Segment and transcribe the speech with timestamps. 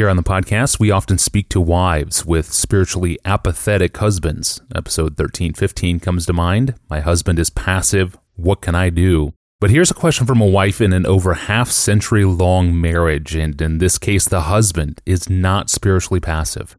[0.00, 4.62] Here on the podcast, we often speak to wives with spiritually apathetic husbands.
[4.74, 6.74] Episode 1315 comes to mind.
[6.88, 8.18] My husband is passive.
[8.34, 9.34] What can I do?
[9.60, 13.60] But here's a question from a wife in an over half century long marriage, and
[13.60, 16.78] in this case, the husband is not spiritually passive.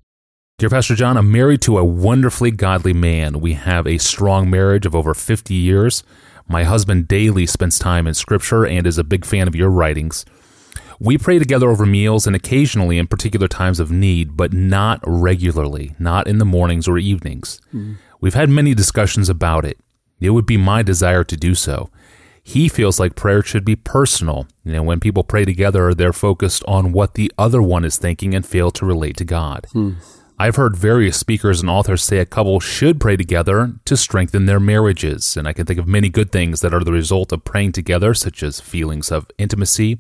[0.57, 3.39] Dear Pastor John, I'm married to a wonderfully godly man.
[3.39, 6.03] We have a strong marriage of over 50 years.
[6.47, 10.25] My husband daily spends time in Scripture and is a big fan of your writings.
[11.01, 15.95] We pray together over meals and occasionally in particular times of need, but not regularly,
[15.97, 17.59] not in the mornings or evenings.
[17.73, 17.97] Mm.
[18.19, 19.79] We've had many discussions about it.
[20.19, 21.89] It would be my desire to do so.
[22.43, 24.45] He feels like prayer should be personal.
[24.63, 28.35] You know, when people pray together, they're focused on what the other one is thinking
[28.35, 29.65] and fail to relate to God.
[29.73, 29.95] Mm.
[30.37, 34.59] I've heard various speakers and authors say a couple should pray together to strengthen their
[34.59, 37.71] marriages, and I can think of many good things that are the result of praying
[37.71, 39.97] together, such as feelings of intimacy,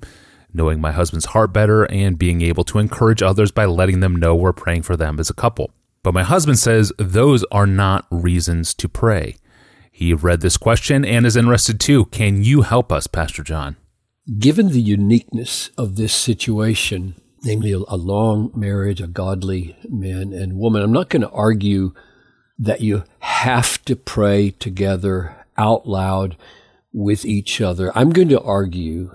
[0.53, 4.35] knowing my husband's heart better, and being able to encourage others by letting them know
[4.35, 5.71] we're praying for them as a couple.
[6.03, 9.35] But my husband says those are not reasons to pray.
[9.91, 12.05] He read this question and is interested too.
[12.05, 13.75] Can you help us, Pastor John?
[14.39, 20.81] Given the uniqueness of this situation, namely a, long marriage, a godly man and woman,
[20.81, 21.93] I'm not going to argue
[22.57, 26.37] that you have to pray together out loud
[26.93, 27.91] with each other.
[27.95, 29.13] I'm going to argue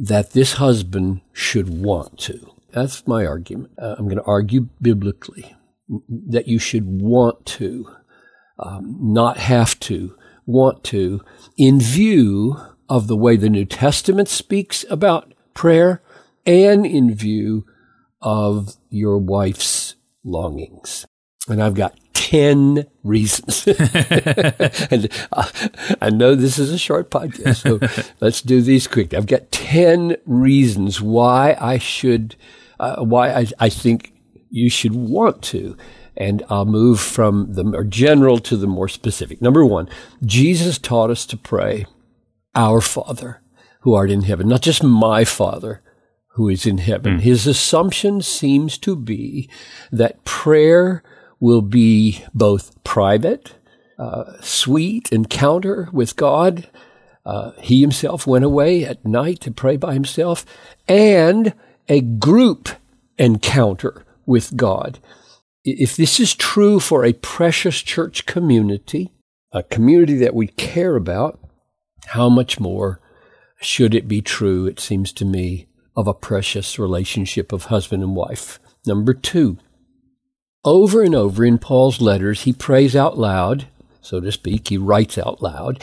[0.00, 2.52] that this husband should want to.
[2.70, 3.72] That's my argument.
[3.76, 5.56] Uh, I'm going to argue biblically
[6.28, 7.90] that you should want to,
[8.60, 11.20] um, not have to, want to,
[11.56, 12.56] in view
[12.88, 16.00] of the way the New Testament speaks about prayer
[16.46, 17.66] and in view
[18.22, 21.06] of your wife's longings.
[21.48, 23.66] And I've got 10 reasons.
[24.90, 25.48] and uh,
[26.00, 29.14] I know this is a short podcast, so let's do these quick.
[29.14, 32.36] I've got 10 reasons why I should,
[32.78, 34.12] uh, why I, I think
[34.50, 35.76] you should want to.
[36.16, 39.40] And I'll move from the more general to the more specific.
[39.40, 39.88] Number one,
[40.24, 41.86] Jesus taught us to pray,
[42.54, 43.40] Our Father
[43.80, 45.82] who art in heaven, not just my Father
[46.32, 47.18] who is in heaven.
[47.18, 47.20] Mm.
[47.20, 49.48] His assumption seems to be
[49.90, 51.02] that prayer
[51.40, 53.54] will be both private,
[53.98, 56.68] uh, sweet encounter with God.
[57.24, 60.44] Uh, he himself went away at night to pray by himself,
[60.88, 61.52] and
[61.88, 62.68] a group
[63.18, 64.98] encounter with God.
[65.64, 69.12] If this is true for a precious church community,
[69.52, 71.38] a community that we care about,
[72.06, 73.00] how much more
[73.60, 75.66] should it be true, it seems to me,
[75.96, 78.60] of a precious relationship of husband and wife?
[78.86, 79.58] Number two,
[80.68, 83.68] over and over in Paul's letters, he prays out loud,
[84.02, 85.82] so to speak, he writes out loud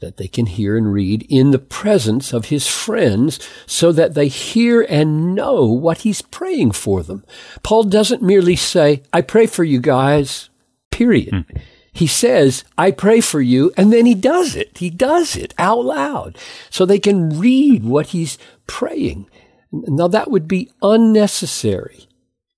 [0.00, 4.28] that they can hear and read in the presence of his friends so that they
[4.28, 7.24] hear and know what he's praying for them.
[7.62, 10.50] Paul doesn't merely say, I pray for you guys,
[10.90, 11.32] period.
[11.32, 11.60] Mm.
[11.92, 14.78] He says, I pray for you, and then he does it.
[14.78, 16.38] He does it out loud
[16.70, 19.28] so they can read what he's praying.
[19.70, 22.08] Now that would be unnecessary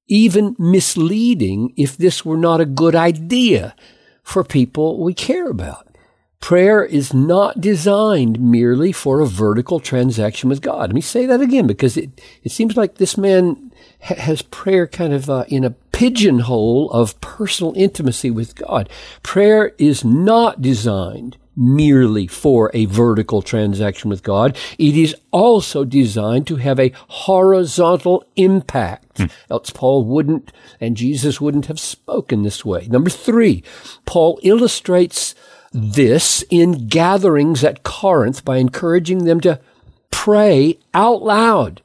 [0.06, 3.74] even misleading if this were not a good idea
[4.22, 5.88] for people we care about.
[6.40, 10.90] Prayer is not designed merely for a vertical transaction with God.
[10.90, 13.72] Let me say that again because it, it seems like this man
[14.02, 18.90] ha- has prayer kind of uh, in a pigeonhole of personal intimacy with God.
[19.22, 24.56] Prayer is not designed merely for a vertical transaction with God.
[24.78, 29.20] It is also designed to have a horizontal impact.
[29.50, 32.86] Else Paul wouldn't and Jesus wouldn't have spoken this way.
[32.88, 33.62] Number three,
[34.06, 35.34] Paul illustrates
[35.72, 39.60] this in gatherings at Corinth by encouraging them to
[40.10, 41.82] pray out loud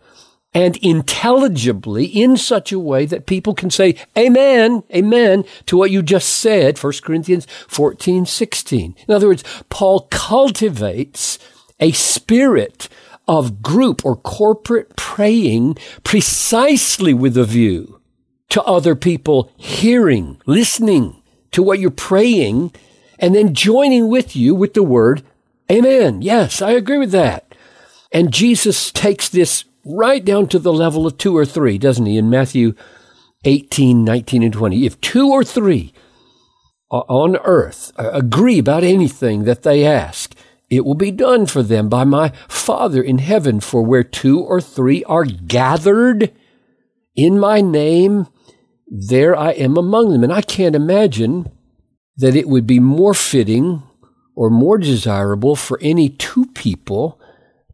[0.53, 6.01] and intelligibly in such a way that people can say amen, amen to what you
[6.01, 8.95] just said, 1 Corinthians 14, 16.
[9.07, 11.37] In other words, Paul cultivates
[11.79, 12.89] a spirit
[13.27, 18.01] of group or corporate praying precisely with a view
[18.49, 21.21] to other people hearing, listening
[21.51, 22.71] to what you're praying,
[23.19, 25.23] and then joining with you with the word,
[25.71, 26.23] Amen.
[26.23, 27.53] Yes, I agree with that.
[28.11, 32.17] And Jesus takes this right down to the level of two or three, doesn't he?
[32.17, 32.73] In Matthew
[33.45, 34.85] 18, 19, and 20.
[34.85, 35.93] If two or three
[36.89, 40.35] on earth uh, agree about anything that they ask,
[40.69, 43.59] it will be done for them by my Father in heaven.
[43.59, 46.31] For where two or three are gathered
[47.15, 48.27] in my name,
[48.87, 50.23] there I am among them.
[50.23, 51.51] And I can't imagine
[52.17, 53.83] that it would be more fitting
[54.35, 57.18] or more desirable for any two people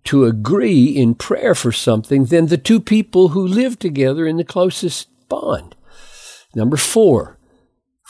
[0.06, 4.44] to agree in prayer for something than the two people who live together in the
[4.44, 5.76] closest bond.
[6.56, 7.38] Number four,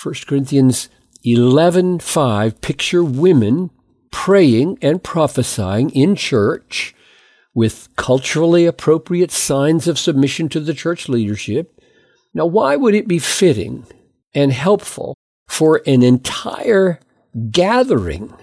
[0.01, 0.89] 1 Corinthians
[1.25, 3.71] 11:5 picture women
[4.11, 6.93] praying and prophesying in church
[7.53, 11.81] with culturally appropriate signs of submission to the church leadership.
[12.33, 13.85] Now, why would it be fitting
[14.33, 15.15] and helpful
[15.47, 16.99] for an entire
[17.51, 18.33] gathering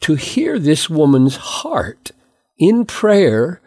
[0.00, 2.12] to hear this woman's heart
[2.62, 3.60] in prayer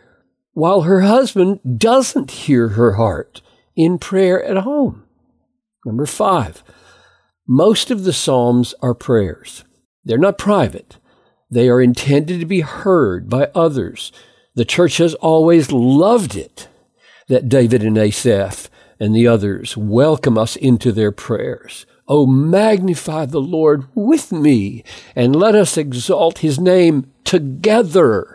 [0.54, 3.42] while her husband doesn't hear her heart
[3.76, 5.04] in prayer at home?
[5.86, 6.64] Number five,
[7.48, 9.64] most of the Psalms are prayers.
[10.04, 10.98] They're not private.
[11.52, 14.12] They are intended to be heard by others
[14.56, 16.70] the church has always loved it
[17.28, 18.70] that David and Asaph
[19.00, 21.86] and the others welcome us into their prayers.
[22.08, 24.84] Oh, magnify the Lord with me
[25.14, 28.35] and let us exalt his name together.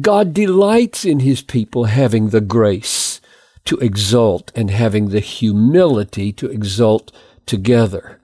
[0.00, 3.20] God delights in his people having the grace
[3.64, 7.12] to exalt and having the humility to exalt
[7.46, 8.18] together.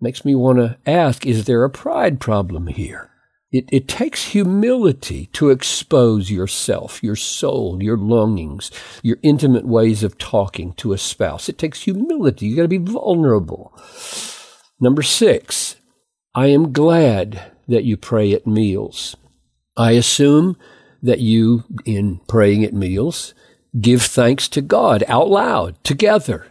[0.00, 3.10] Makes me want to ask, is there a pride problem here?
[3.52, 8.70] It, it takes humility to expose yourself, your soul, your longings,
[9.02, 11.48] your intimate ways of talking to a spouse.
[11.48, 12.46] It takes humility.
[12.46, 13.74] You got to be vulnerable.
[14.80, 15.76] Number six,
[16.34, 19.16] I am glad that you pray at meals.
[19.76, 20.56] I assume
[21.02, 23.34] that you, in praying at meals,
[23.80, 26.46] give thanks to God out loud together.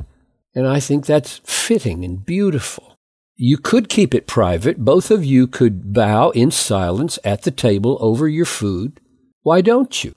[0.56, 2.98] And I think that's fitting and beautiful.
[3.36, 4.80] You could keep it private.
[4.80, 9.00] Both of you could bow in silence at the table over your food.
[9.44, 10.14] Why don't you?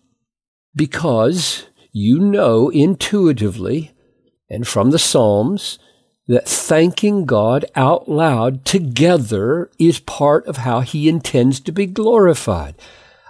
[0.75, 3.93] Because you know intuitively
[4.49, 5.79] and from the Psalms
[6.27, 12.75] that thanking God out loud together is part of how he intends to be glorified.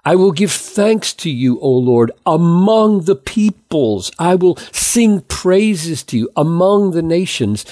[0.05, 4.11] I will give thanks to you, O Lord, among the peoples.
[4.19, 7.65] I will sing praises to you among the nations.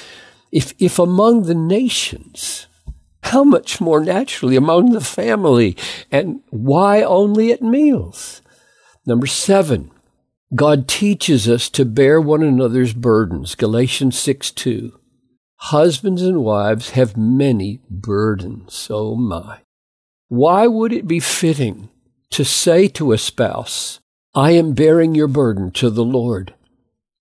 [0.52, 2.68] If, if among the nations,
[3.24, 5.76] how much more naturally among the family?
[6.12, 8.42] And why only at meals?
[9.04, 9.90] Number seven,
[10.54, 13.56] God teaches us to bear one another's burdens.
[13.56, 14.92] Galatians 6 2.
[15.56, 18.86] Husbands and wives have many burdens.
[18.88, 19.58] Oh my.
[20.28, 21.88] Why would it be fitting
[22.30, 24.00] to say to a spouse,
[24.34, 26.54] I am bearing your burden to the Lord,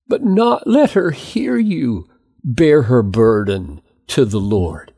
[0.07, 2.07] but not let her hear you
[2.43, 4.93] bear her burden to the Lord.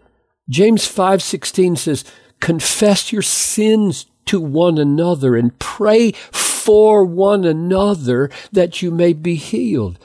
[0.50, 2.04] James 5:16 says,
[2.40, 9.36] "Confess your sins to one another and pray for one another that you may be
[9.36, 9.98] healed."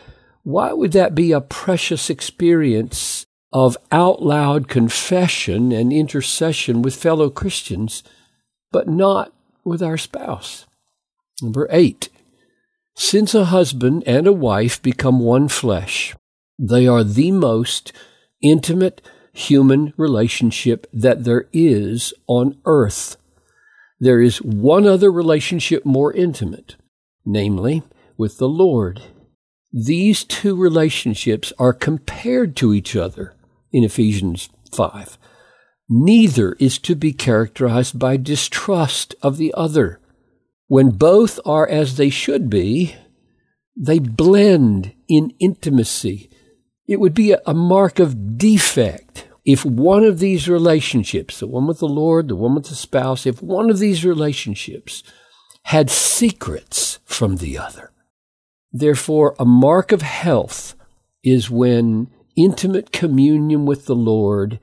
[0.45, 7.31] Why would that be a precious experience of out loud confession and intercession with fellow
[7.31, 8.03] Christians,
[8.71, 9.33] but not
[9.67, 10.67] with our spouse?
[11.43, 12.09] Number eight,
[12.95, 16.15] since a husband and a wife become one flesh,
[16.59, 17.93] they are the most
[18.41, 19.03] intimate
[19.35, 23.19] human relationship that there is on earth.
[24.01, 26.77] There is one other relationship more intimate,
[27.25, 27.83] namely
[28.17, 29.03] with the Lord.
[29.73, 33.35] These two relationships are compared to each other
[33.73, 35.19] in Ephesians 5.
[35.89, 40.01] Neither is to be characterized by distrust of the other.
[40.67, 42.97] When both are as they should be,
[43.77, 46.31] they blend in intimacy
[46.87, 51.79] it would be a, mark of defect if one of these relationships, the one with
[51.79, 55.03] the Lord, the one with the spouse, if one of these relationships
[55.65, 57.93] had secrets from the other.
[58.73, 60.75] Therefore, a mark of health
[61.25, 64.61] is when intimate communion with the Lord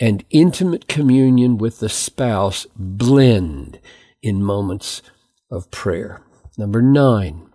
[0.00, 3.80] and intimate communion with the spouse blend
[4.22, 5.02] in moments
[5.50, 6.20] of prayer.
[6.56, 7.48] Number nine,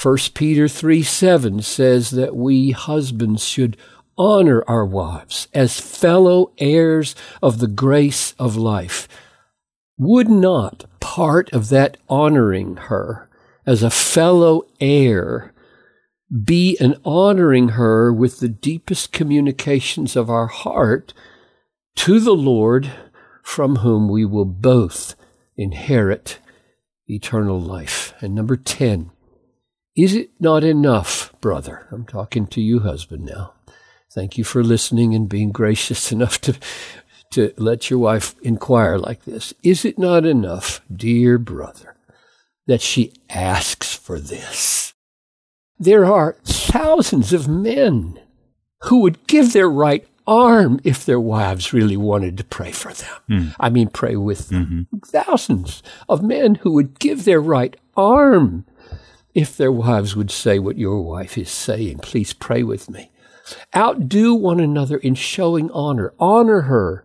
[0.00, 3.76] 1 Peter 3 7 says that we husbands should
[4.16, 9.08] honor our wives as fellow heirs of the grace of life.
[9.96, 13.28] Would not part of that honoring her
[13.66, 15.52] as a fellow heir
[16.44, 21.14] be an honoring her with the deepest communications of our heart
[21.98, 22.92] to the Lord,
[23.42, 25.16] from whom we will both
[25.56, 26.38] inherit
[27.08, 28.14] eternal life?
[28.20, 29.10] And number 10,
[29.96, 31.88] is it not enough, brother?
[31.90, 33.54] I'm talking to you, husband, now.
[34.14, 36.56] Thank you for listening and being gracious enough to,
[37.32, 39.52] to let your wife inquire like this.
[39.64, 41.96] Is it not enough, dear brother,
[42.68, 44.94] that she asks for this?
[45.80, 48.20] There are thousands of men
[48.82, 53.16] who would give their right arm if their wives really wanted to pray for them.
[53.28, 53.56] Mm.
[53.58, 54.86] I mean, pray with them.
[54.92, 54.98] Mm-hmm.
[55.06, 58.66] Thousands of men who would give their right arm
[59.34, 61.98] if their wives would say what your wife is saying.
[61.98, 63.10] Please pray with me.
[63.74, 66.12] Outdo one another in showing honor.
[66.20, 67.04] Honor her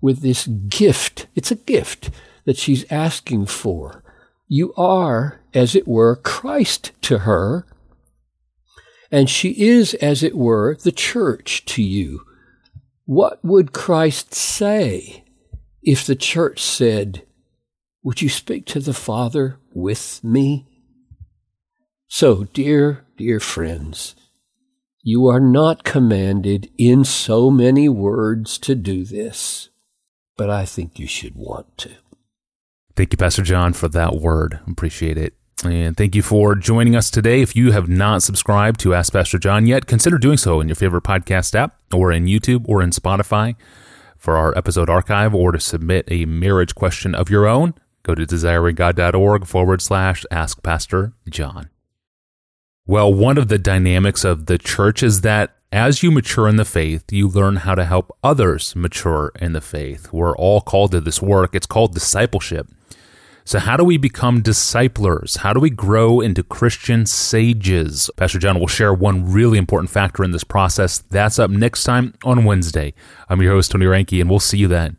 [0.00, 1.26] with this gift.
[1.34, 2.10] It's a gift
[2.46, 4.02] that she's asking for.
[4.48, 7.66] You are, as it were, Christ to her,
[9.10, 12.24] and she is, as it were, the church to you.
[13.04, 15.24] What would Christ say
[15.82, 17.26] if the church said,
[18.02, 20.66] Would you speak to the Father with me?
[22.08, 24.14] So, dear, dear friends,
[25.02, 29.70] you are not commanded in so many words to do this,
[30.36, 31.90] but I think you should want to.
[32.94, 34.60] Thank you, Pastor John, for that word.
[34.68, 35.34] Appreciate it.
[35.64, 37.40] And thank you for joining us today.
[37.40, 40.74] If you have not subscribed to Ask Pastor John yet, consider doing so in your
[40.74, 43.54] favorite podcast app or in YouTube or in Spotify
[44.16, 47.74] for our episode archive or to submit a marriage question of your own.
[48.02, 51.70] Go to desiringgod.org forward slash Ask Pastor John.
[52.84, 56.64] Well, one of the dynamics of the church is that as you mature in the
[56.64, 60.12] faith, you learn how to help others mature in the faith.
[60.12, 61.54] We're all called to this work.
[61.54, 62.66] It's called discipleship.
[63.44, 65.36] So, how do we become disciplers?
[65.36, 68.10] How do we grow into Christian sages?
[68.16, 70.98] Pastor John will share one really important factor in this process.
[70.98, 72.94] That's up next time on Wednesday.
[73.28, 74.98] I'm your host, Tony Reinke, and we'll see you then.